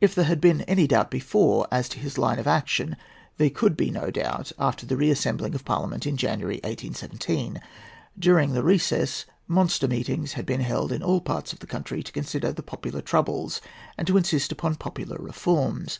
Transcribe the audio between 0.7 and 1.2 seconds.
doubt